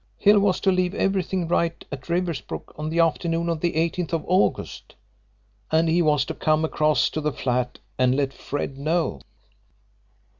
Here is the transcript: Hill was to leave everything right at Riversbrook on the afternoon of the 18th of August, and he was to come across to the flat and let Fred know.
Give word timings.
Hill 0.17 0.39
was 0.39 0.59
to 0.61 0.71
leave 0.71 0.95
everything 0.95 1.47
right 1.47 1.85
at 1.91 2.09
Riversbrook 2.09 2.73
on 2.75 2.89
the 2.89 2.97
afternoon 2.97 3.49
of 3.49 3.59
the 3.61 3.73
18th 3.73 4.13
of 4.13 4.25
August, 4.25 4.95
and 5.69 5.87
he 5.87 6.01
was 6.01 6.25
to 6.25 6.33
come 6.33 6.65
across 6.65 7.07
to 7.11 7.21
the 7.21 7.31
flat 7.31 7.77
and 7.99 8.15
let 8.15 8.33
Fred 8.33 8.79
know. 8.79 9.21